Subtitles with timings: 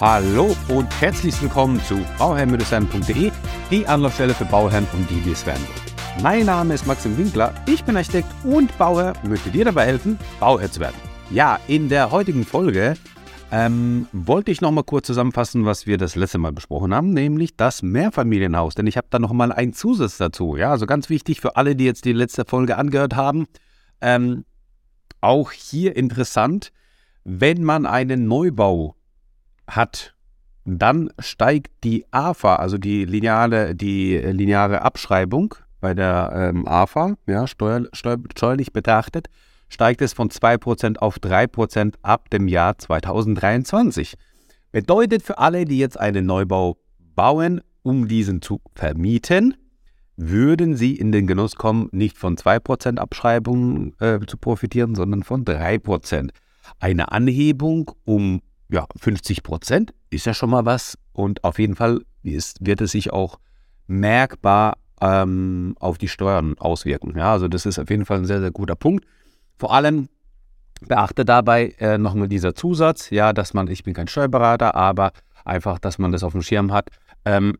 [0.00, 3.30] Hallo und herzlich willkommen zu bauherrn-sein.de,
[3.70, 6.20] die Anlaufstelle für Bauherren und die, die es werden wollen.
[6.20, 10.68] Mein Name ist Maxim Winkler, ich bin Architekt und Bauherr, möchte dir dabei helfen, Bauherr
[10.68, 10.96] zu werden.
[11.30, 12.94] Ja, in der heutigen Folge
[13.52, 17.82] ähm, wollte ich nochmal kurz zusammenfassen, was wir das letzte Mal besprochen haben, nämlich das
[17.82, 18.74] Mehrfamilienhaus.
[18.74, 20.56] Denn ich habe da nochmal einen Zusatz dazu.
[20.56, 23.46] Ja, also ganz wichtig für alle, die jetzt die letzte Folge angehört haben.
[24.00, 24.44] Ähm,
[25.20, 26.72] auch hier interessant,
[27.22, 28.96] wenn man einen Neubau
[29.66, 30.14] hat,
[30.64, 37.46] dann steigt die AFA, also die lineare, die lineare Abschreibung bei der ähm, AFA, ja,
[37.46, 39.28] steuer, steuer, steuerlich betrachtet,
[39.68, 44.14] steigt es von 2% auf 3% ab dem Jahr 2023.
[44.72, 46.78] Bedeutet für alle, die jetzt einen Neubau
[47.14, 49.56] bauen, um diesen zu vermieten,
[50.16, 55.44] würden sie in den Genuss kommen, nicht von 2% Abschreibung äh, zu profitieren, sondern von
[55.44, 56.30] 3%.
[56.78, 62.00] Eine Anhebung um ja, 50 Prozent ist ja schon mal was und auf jeden Fall
[62.22, 63.38] ist, wird es sich auch
[63.86, 67.16] merkbar ähm, auf die Steuern auswirken.
[67.16, 69.04] Ja, also das ist auf jeden Fall ein sehr, sehr guter Punkt.
[69.58, 70.08] Vor allem
[70.80, 75.12] beachte dabei äh, nochmal dieser Zusatz, ja, dass man, ich bin kein Steuerberater, aber
[75.44, 76.90] einfach, dass man das auf dem Schirm hat.
[77.24, 77.56] Ähm,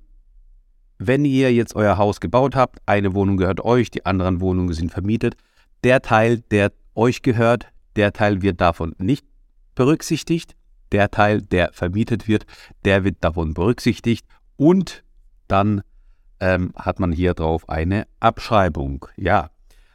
[0.99, 4.91] wenn ihr jetzt euer Haus gebaut habt, eine Wohnung gehört euch, die anderen Wohnungen sind
[4.91, 5.37] vermietet,
[5.83, 7.67] der Teil, der euch gehört,
[7.97, 9.27] der Teil wird davon nicht
[9.75, 10.55] berücksichtigt
[10.95, 12.47] der Teil, der vermietet wird,
[12.85, 14.25] der wird davon berücksichtigt
[14.57, 15.03] und
[15.49, 15.83] dann
[16.39, 19.07] ähm, hat man hier drauf eine Abschreibung.
[19.17, 19.51] Ja,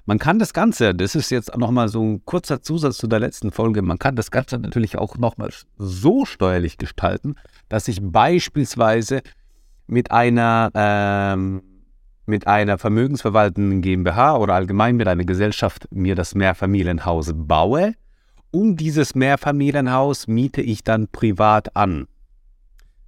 [0.06, 3.52] man kann das Ganze, das ist jetzt nochmal so ein kurzer Zusatz zu der letzten
[3.52, 7.36] Folge, man kann das Ganze natürlich auch nochmal so steuerlich gestalten,
[7.70, 9.22] dass ich beispielsweise
[9.88, 11.62] mit einer, ähm,
[12.26, 17.94] mit einer vermögensverwaltenden GmbH oder allgemein mit einer Gesellschaft mir das Mehrfamilienhaus baue
[18.52, 22.08] und dieses Mehrfamilienhaus miete ich dann privat an.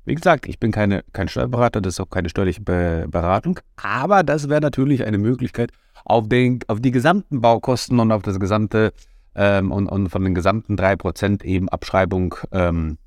[0.06, 4.24] Wie gesagt, ich bin keine, kein Steuerberater, das ist auch keine steuerliche Be Beratung, aber
[4.24, 5.72] das wäre natürlich eine Möglichkeit,
[6.06, 8.94] auf, den, auf die gesamten Baukosten und auf das gesamte
[9.36, 12.98] ähm, und, und, von den gesamten 3% eben Abschreibung ähm,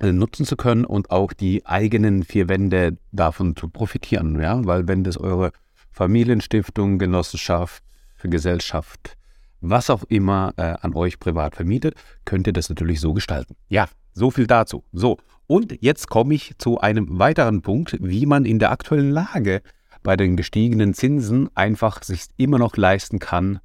[0.00, 4.40] nutzen zu können und auch die eigenen vier Wände davon zu profitieren.
[4.40, 4.64] Ja?
[4.64, 5.52] Weil wenn das eure
[5.90, 7.82] Familienstiftung, Genossenschaft,
[8.22, 9.16] Gesellschaft
[9.62, 13.56] was auch immer äh, an euch privat vermietet, könnt ihr das natürlich so gestalten.
[13.68, 14.84] Ja, so viel dazu.
[14.92, 19.62] So, und jetzt komme ich zu einem weiteren Punkt, wie man in der aktuellen Lage
[20.02, 23.60] bei den gestiegenen Zinsen einfach sich immer noch leisten kann,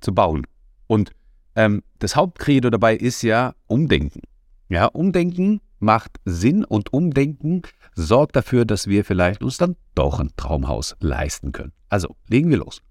[0.00, 0.46] zu bauen.
[0.86, 1.12] Und
[1.54, 4.22] ähm, das Hauptcredo dabei ist ja Umdenken.
[4.68, 7.62] Ja, Umdenken macht Sinn und Umdenken
[7.94, 11.72] sorgt dafür, dass wir vielleicht uns dann doch ein Traumhaus leisten können.
[11.88, 12.82] Also, legen wir los.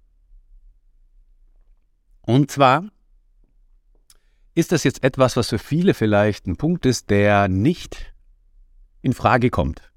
[2.26, 2.86] Und zwar
[4.56, 8.14] ist das jetzt etwas, was für viele vielleicht ein Punkt ist, der nicht
[9.02, 9.92] in Frage kommt.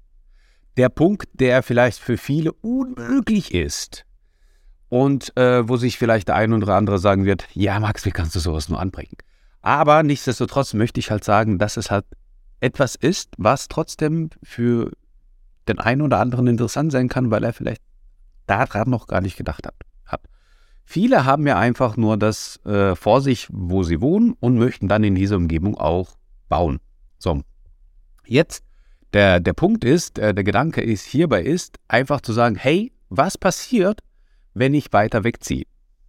[0.77, 4.05] Der Punkt, der vielleicht für viele unmöglich ist.
[4.89, 8.35] Und äh, wo sich vielleicht der ein oder andere sagen wird, ja Max, wie kannst
[8.35, 9.17] du sowas nur anbringen?
[9.61, 12.05] Aber nichtsdestotrotz möchte ich halt sagen, dass es halt
[12.59, 14.91] etwas ist, was trotzdem für
[15.67, 17.81] den einen oder anderen interessant sein kann, weil er vielleicht
[18.47, 19.75] daran noch gar nicht gedacht hat.
[20.91, 25.03] Viele haben ja einfach nur das äh, vor sich, wo sie wohnen und möchten dann
[25.03, 26.17] in dieser Umgebung auch
[26.47, 26.79] bauen.
[27.19, 27.43] So,
[28.25, 28.63] jetzt
[29.13, 33.37] der, der Punkt ist, äh, der Gedanke ist hierbei ist, einfach zu sagen, hey, was
[33.37, 33.99] passiert,
[34.55, 35.65] wenn ich weiter wegziehe?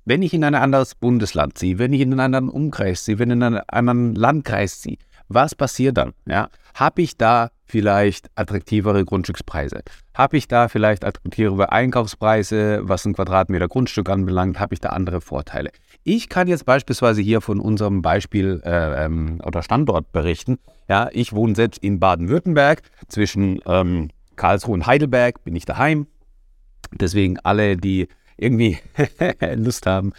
[0.06, 3.28] Wenn ich in ein anderes Bundesland ziehe, wenn ich in einen anderen Umkreis ziehe, wenn
[3.28, 4.96] ich in einen anderen Landkreis ziehe,
[5.28, 6.14] was passiert dann?
[6.26, 6.48] Ja?
[6.72, 9.82] Habe ich da vielleicht attraktivere Grundstückspreise?
[10.14, 14.58] Habe ich da vielleicht attraktivere Einkaufspreise, was ein Quadratmeter Grundstück anbelangt?
[14.58, 15.70] Habe ich da andere Vorteile?
[16.02, 20.58] Ich kann jetzt beispielsweise hier von unserem Beispiel äh, ähm, oder Standort berichten.
[20.88, 22.82] Ja, ich wohne selbst in Baden-Württemberg.
[23.08, 26.06] Zwischen ähm, Karlsruhe und Heidelberg bin ich daheim.
[26.92, 28.78] Deswegen alle, die irgendwie
[29.54, 30.12] Lust haben,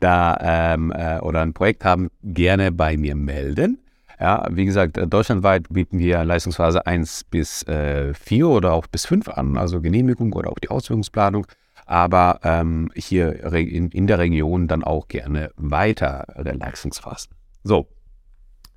[0.00, 3.78] da ähm, äh, oder ein Projekt haben, gerne bei mir melden.
[4.20, 9.06] Ja, wie gesagt, äh, deutschlandweit bieten wir Leistungsphase 1 bis äh, 4 oder auch bis
[9.06, 11.46] 5 an, also Genehmigung oder auch die Ausführungsplanung.
[11.86, 17.32] Aber ähm, hier in, in, der Region dann auch gerne weiter Leistungsphasen.
[17.62, 17.88] So,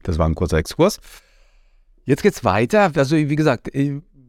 [0.03, 0.99] das war ein kurzer Exkurs.
[2.03, 2.91] Jetzt geht's weiter.
[2.95, 3.69] Also, wie gesagt,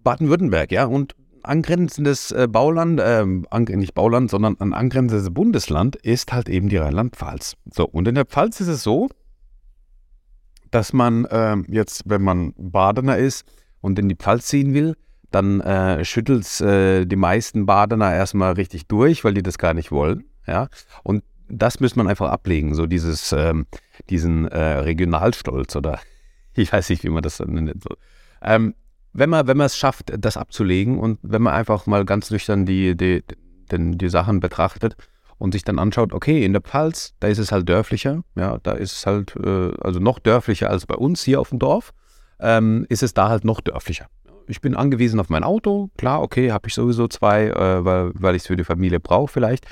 [0.04, 6.49] Baden-Württemberg, ja, und angrenzendes äh, Bauland, äh, nicht Bauland, sondern ein angrenzendes Bundesland ist halt
[6.49, 7.56] eben die Rheinland-Pfalz.
[7.72, 9.08] So, und in der Pfalz ist es so,
[10.70, 13.46] dass man äh, jetzt, wenn man Badener ist
[13.80, 14.96] und in die Pfalz ziehen will,
[15.30, 19.74] dann äh, schüttelt es äh, die meisten Badener erstmal richtig durch, weil die das gar
[19.74, 20.24] nicht wollen.
[20.46, 20.68] Ja?
[21.02, 23.66] Und das müsste man einfach ablegen, so dieses, ähm,
[24.10, 26.00] diesen äh, Regionalstolz oder
[26.54, 27.82] ich weiß nicht, wie man das nennt.
[27.82, 27.94] So.
[28.42, 28.74] Ähm,
[29.12, 32.96] wenn man, wenn es schafft, das abzulegen und wenn man einfach mal ganz nüchtern die,
[32.96, 33.22] die,
[33.70, 34.96] die, die Sachen betrachtet
[35.38, 38.73] und sich dann anschaut, okay, in der Pfalz, da ist es halt dörflicher, ja, da
[38.73, 41.93] ist es halt, äh, also noch dörflicher als bei uns hier auf dem Dorf,
[42.40, 44.06] ähm, ist es da halt noch dörflicher.
[44.46, 48.35] Ich bin angewiesen auf mein Auto, klar, okay, habe ich sowieso zwei, äh, weil, weil
[48.35, 49.67] ich es für die Familie brauche vielleicht,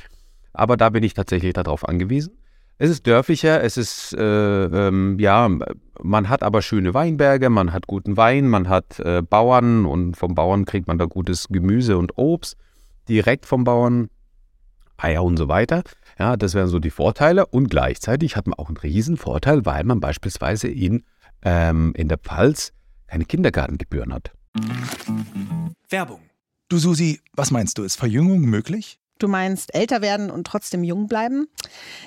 [0.53, 2.39] aber da bin ich tatsächlich darauf angewiesen.
[2.79, 5.49] Es ist dörflicher, es ist, äh, ähm, ja,
[6.03, 10.35] man hat aber schöne Weinberge, man hat guten Wein, man hat äh, Bauern und vom
[10.35, 12.59] Bauern kriegt man da gutes Gemüse und Obst
[13.09, 14.11] direkt vom Bauern,
[14.97, 15.83] Eier und so weiter.
[16.19, 19.85] Ja, das wären so die Vorteile und gleichzeitig hat man auch einen riesen Vorteil, weil
[19.85, 21.05] man beispielsweise in,
[21.43, 22.73] ähm, in der Pfalz
[23.07, 24.33] keine Kindergartengebühren hat.
[25.89, 26.21] Werbung.
[26.69, 28.99] Du Susi, was meinst du, ist Verjüngung möglich?
[29.19, 31.49] Du meinst älter werden und trotzdem jung bleiben?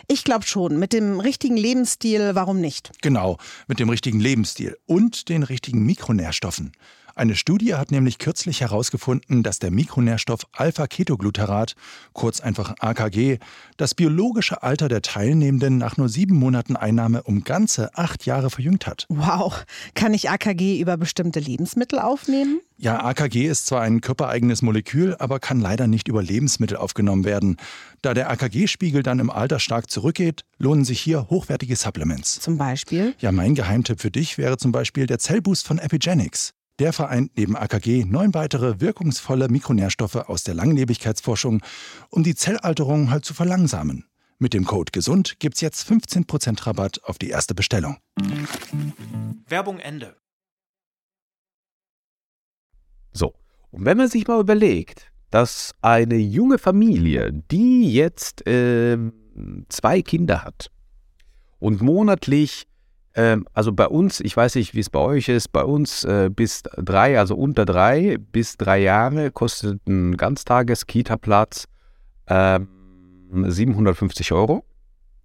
[0.07, 0.77] Ich glaube schon.
[0.77, 2.91] Mit dem richtigen Lebensstil, warum nicht?
[3.01, 3.37] Genau,
[3.67, 6.71] mit dem richtigen Lebensstil und den richtigen Mikronährstoffen.
[7.15, 11.75] Eine Studie hat nämlich kürzlich herausgefunden, dass der Mikronährstoff Alpha-Ketoglutarat,
[12.13, 13.37] kurz einfach AKG,
[13.77, 18.87] das biologische Alter der Teilnehmenden nach nur sieben Monaten Einnahme um ganze acht Jahre verjüngt
[18.87, 19.05] hat.
[19.09, 22.61] Wow, kann ich AKG über bestimmte Lebensmittel aufnehmen?
[22.81, 27.57] Ja, AKG ist zwar ein körpereigenes Molekül, aber kann leider nicht über Lebensmittel aufgenommen werden.
[28.01, 32.39] Da der AKG-Spiegel dann im Alter stark zurückgeht, lohnen sich hier hochwertige Supplements.
[32.39, 33.15] Zum Beispiel?
[33.19, 36.53] Ja, mein Geheimtipp für dich wäre zum Beispiel der Zellboost von Epigenics.
[36.79, 41.61] Der vereint neben AKG neun weitere wirkungsvolle Mikronährstoffe aus der Langlebigkeitsforschung,
[42.09, 44.05] um die Zellalterung halt zu verlangsamen.
[44.37, 47.97] Mit dem Code GESUND gibt's jetzt 15% Rabatt auf die erste Bestellung.
[49.49, 50.15] Werbung Ende.
[53.11, 53.33] So,
[53.71, 58.97] und wenn man sich mal überlegt, dass eine junge Familie, die jetzt äh,
[59.67, 60.71] zwei Kinder hat
[61.59, 62.68] und monatlich
[63.15, 66.29] ähm, also bei uns, ich weiß nicht, wie es bei euch ist, bei uns äh,
[66.33, 71.65] bis drei, also unter drei bis drei Jahre kostet ein Ganztages-Kita-Platz
[72.27, 72.59] äh,
[73.31, 74.63] 750 Euro.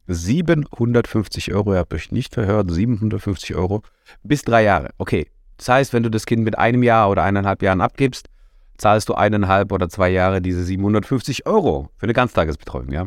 [0.06, 3.82] 750 Euro, ihr habt euch nicht verhört, 750 Euro
[4.22, 4.90] bis drei Jahre.
[4.98, 8.28] Okay, das heißt, wenn du das Kind mit einem Jahr oder eineinhalb Jahren abgibst,
[8.76, 13.06] zahlst du eineinhalb oder zwei Jahre diese 750 Euro für eine Ganztagesbetreuung, ja.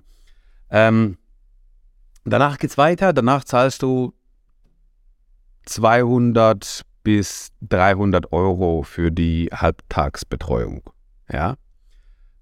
[0.70, 1.18] Ähm,
[2.26, 4.14] danach es weiter, danach zahlst du
[5.68, 10.82] 200 bis 300 Euro für die Halbtagsbetreuung.
[11.32, 11.56] Ja,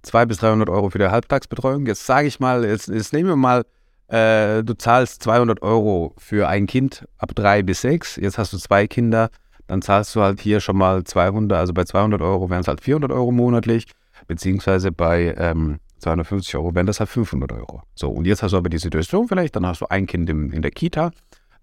[0.04, 1.86] 200 bis 300 Euro für die Halbtagsbetreuung.
[1.86, 3.66] Jetzt sage ich mal, jetzt, jetzt nehmen wir mal,
[4.08, 8.16] äh, du zahlst 200 Euro für ein Kind ab drei bis sechs.
[8.16, 9.30] Jetzt hast du zwei Kinder,
[9.68, 12.82] dann zahlst du halt hier schon mal 200, also bei 200 Euro wären es halt
[12.82, 13.88] 400 Euro monatlich,
[14.28, 17.82] beziehungsweise bei ähm, 250 Euro wären das halt 500 Euro.
[17.96, 20.52] So, und jetzt hast du aber die Situation vielleicht, dann hast du ein Kind im,
[20.52, 21.12] in der Kita,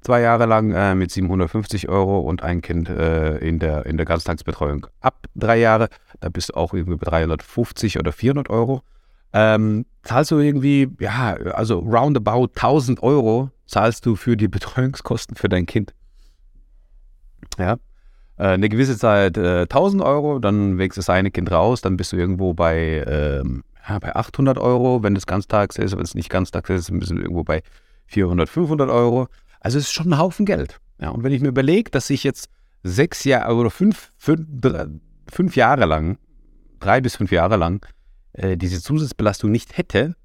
[0.02, 4.06] zwei Jahre lang äh, mit 750 Euro und ein Kind äh, in, der, in der
[4.06, 5.88] Ganztagsbetreuung ab drei Jahre.
[6.20, 8.82] Da bist du auch irgendwie bei 350 oder 400 Euro.
[9.32, 15.49] Ähm, zahlst du irgendwie, ja, also roundabout 1000 Euro zahlst du für die Betreuungskosten für
[15.49, 15.94] dein Kind.
[17.58, 17.76] Ja,
[18.37, 22.12] äh, eine gewisse Zeit äh, 1000 Euro, dann wächst das eine Kind raus, dann bist
[22.12, 26.28] du irgendwo bei, ähm, ja, bei 800 Euro, wenn es ganztags ist, wenn es nicht
[26.28, 27.62] ganztags ist, bist du irgendwo bei
[28.06, 29.28] 400, 500 Euro.
[29.62, 30.81] Also es ist schon ein Haufen Geld.
[31.00, 32.49] Ja, und wenn ich mir überlege, dass ich jetzt
[32.82, 34.47] sechs Jahre oder fünf, fünf,
[35.31, 36.19] fünf Jahre lang,
[36.81, 37.87] drei bis fünf Jahre lang,
[38.33, 40.16] äh, diese Zusatzbelastung nicht hätte,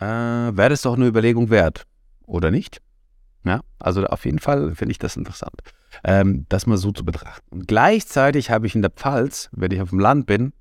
[0.00, 1.86] äh, wäre das doch eine Überlegung wert,
[2.26, 2.82] oder nicht?
[3.44, 5.62] Ja, also auf jeden Fall finde ich das interessant,
[6.02, 7.46] ähm, das mal so zu betrachten.
[7.50, 10.52] Und gleichzeitig habe ich in der Pfalz, wenn ich auf dem Land bin,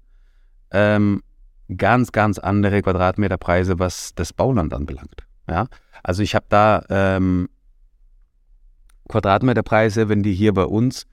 [0.71, 1.23] ähm,
[1.75, 5.25] ganz, ganz andere Quadratmeterpreise, was das Bauland anbelangt.
[5.49, 5.67] Ja,
[6.03, 7.49] also ich habe da ähm,
[9.09, 11.05] Quadratmeterpreise, wenn die hier bei uns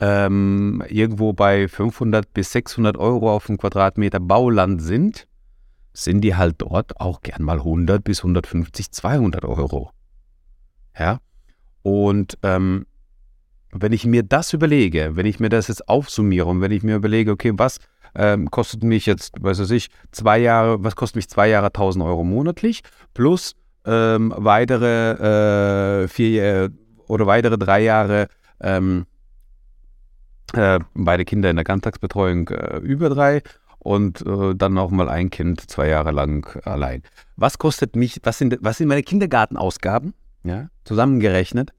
[0.00, 5.28] ähm, irgendwo bei 500 bis 600 Euro auf dem Quadratmeter Bauland sind,
[5.92, 9.92] sind die halt dort auch gern mal 100 bis 150, 200 Euro.
[10.98, 11.20] Ja,
[11.82, 12.86] und ähm,
[13.70, 16.96] wenn ich mir das überlege, wenn ich mir das jetzt aufsummiere und wenn ich mir
[16.96, 17.78] überlege, okay, was
[18.14, 22.24] ähm, kostet mich jetzt, weiß ich, zwei Jahre, was kostet mich zwei Jahre 1000 Euro
[22.24, 26.70] monatlich plus ähm, weitere äh, vier
[27.06, 28.28] oder weitere drei Jahre
[28.60, 29.06] ähm,
[30.54, 33.42] äh, beide Kinder in der Ganztagsbetreuung äh, über drei
[33.78, 37.02] und äh, dann noch mal ein Kind zwei Jahre lang allein.
[37.36, 40.14] Was kostet mich, was sind, was sind meine Kindergartenausgaben,
[40.44, 41.72] ja, zusammengerechnet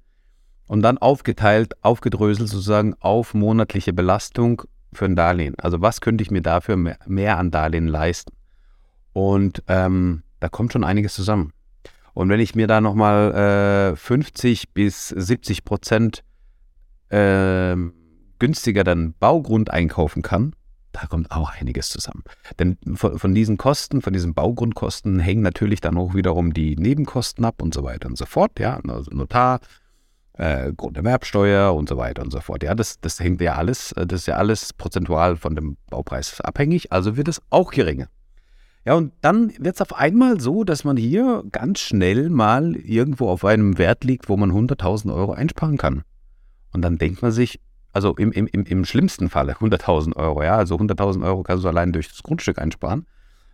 [0.67, 5.55] und dann aufgeteilt, aufgedröselt sozusagen auf monatliche Belastung für ein Darlehen.
[5.57, 8.33] Also was könnte ich mir dafür mehr, mehr an Darlehen leisten?
[9.13, 11.53] Und ähm, da kommt schon einiges zusammen.
[12.15, 16.23] Und wenn ich mir da nochmal äh, 50 bis 70 Prozent
[17.09, 17.75] äh,
[18.39, 20.55] günstiger dann Baugrund einkaufen kann,
[20.93, 22.23] da kommt auch einiges zusammen.
[22.57, 27.43] Denn von, von, diesen Kosten, von diesen Baugrundkosten hängen natürlich dann auch wiederum die Nebenkosten
[27.43, 28.59] ab und so weiter und so fort.
[28.59, 29.59] Ja, also Notar,
[30.37, 32.63] äh, Grunderwerbsteuer und so weiter und so fort.
[32.63, 36.39] Ja, das, das hängt ja alles, äh, das ist ja alles prozentual von dem Baupreis
[36.39, 38.07] abhängig, also wird es auch geringer.
[38.85, 43.29] Ja, und dann wird es auf einmal so, dass man hier ganz schnell mal irgendwo
[43.29, 46.03] auf einem Wert liegt, wo man 100.000 Euro einsparen kann.
[46.71, 47.59] Und dann denkt man sich,
[47.93, 51.93] also im, im, im schlimmsten Falle 100.000 Euro, ja, also 100.000 Euro kannst du allein
[51.93, 53.07] durch das Grundstück einsparen.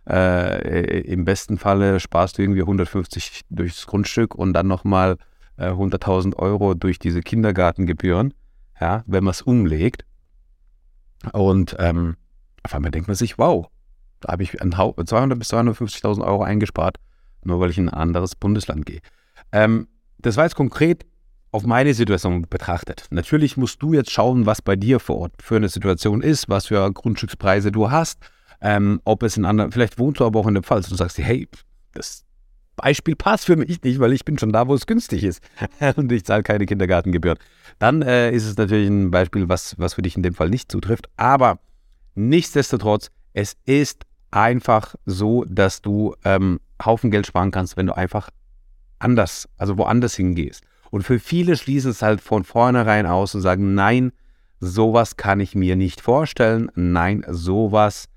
[0.06, 5.16] Äh, Im besten Falle sparst du irgendwie 150 durchs Grundstück und dann nochmal
[5.56, 8.34] äh, 100.000 Euro durch diese Kindergartengebühren,
[8.80, 10.04] ja, wenn man es umlegt.
[11.32, 12.16] Und ähm,
[12.64, 13.68] auf einmal denkt man sich, wow,
[14.22, 16.96] da habe ich 200 bis 250.000 Euro eingespart,
[17.44, 19.00] nur weil ich in ein anderes Bundesland gehe.
[19.52, 19.88] Ähm,
[20.18, 21.04] das war jetzt konkret
[21.50, 23.06] auf meine Situation betrachtet.
[23.10, 26.66] Natürlich musst du jetzt schauen, was bei dir vor Ort für eine Situation ist, was
[26.66, 28.20] für Grundstückspreise du hast,
[28.62, 31.18] ähm, ob es in anderen, vielleicht wohnst du aber auch in der Pfalz und sagst
[31.18, 31.48] dir, hey,
[31.92, 32.24] das
[32.76, 35.42] Beispiel passt für mich nicht, weil ich bin schon da, wo es günstig ist
[35.96, 37.38] und ich zahle keine Kindergartengebühren.
[37.78, 40.72] Dann äh, ist es natürlich ein Beispiel, was, was für dich in dem Fall nicht
[40.72, 41.08] zutrifft.
[41.16, 41.58] Aber
[42.14, 48.30] nichtsdestotrotz, es ist einfach so, dass du ähm, Haufen Geld sparen kannst, wenn du einfach
[48.98, 50.64] anders, also woanders hingehst.
[50.90, 54.12] Und für viele schließen es halt von vornherein aus und sagen, nein,
[54.60, 58.08] sowas kann ich mir nicht vorstellen, nein, sowas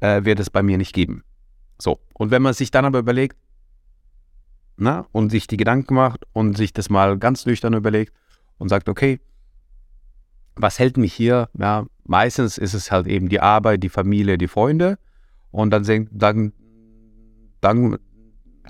[0.00, 1.24] äh, wird es bei mir nicht geben.
[1.78, 3.36] So, und wenn man sich dann aber überlegt,
[4.76, 8.12] na, und sich die Gedanken macht und sich das mal ganz nüchtern überlegt
[8.58, 9.20] und sagt, okay,
[10.56, 11.48] was hält mich hier?
[11.58, 14.98] Ja, meistens ist es halt eben die Arbeit, die Familie, die Freunde.
[15.52, 16.52] Und dann, dann,
[17.60, 17.98] dann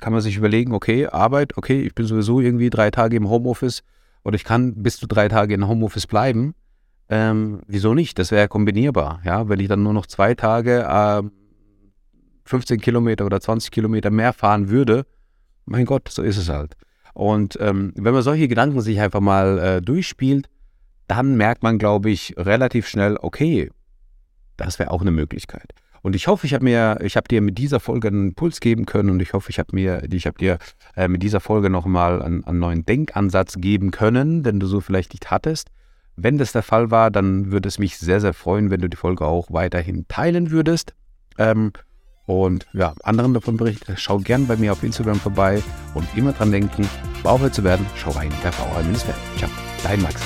[0.00, 3.82] kann man sich überlegen, okay, Arbeit, okay, ich bin sowieso irgendwie drei Tage im Homeoffice
[4.24, 6.54] oder ich kann bis zu drei Tage in Homeoffice bleiben.
[7.08, 8.18] Ähm, wieso nicht?
[8.18, 11.22] Das wäre kombinierbar, ja, wenn ich dann nur noch zwei Tage äh,
[12.44, 15.06] 15 Kilometer oder 20 Kilometer mehr fahren würde,
[15.64, 16.74] mein Gott, so ist es halt.
[17.14, 20.48] Und ähm, wenn man solche Gedanken sich einfach mal äh, durchspielt,
[21.06, 23.70] dann merkt man, glaube ich, relativ schnell, okay,
[24.56, 25.74] das wäre auch eine Möglichkeit.
[26.02, 28.86] Und ich hoffe, ich habe mir, ich habe dir mit dieser Folge einen Impuls geben
[28.86, 30.58] können und ich hoffe, ich habe mir, ich habe dir
[30.96, 35.12] äh, mit dieser Folge nochmal einen, einen neuen Denkansatz geben können, den du so vielleicht
[35.12, 35.68] nicht hattest.
[36.16, 38.96] Wenn das der Fall war, dann würde es mich sehr, sehr freuen, wenn du die
[38.96, 40.94] Folge auch weiterhin teilen würdest.
[41.38, 41.72] Ähm,
[42.26, 43.94] und ja, anderen davon berichten.
[43.96, 45.62] Schau gern bei mir auf Instagram vorbei
[45.94, 46.88] und immer dran denken,
[47.22, 48.84] Bauherr zu werden, schau rein, der Bauherr
[49.36, 49.50] Ciao,
[49.82, 50.22] dein Max.